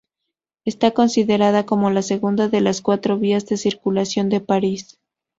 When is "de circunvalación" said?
3.45-4.29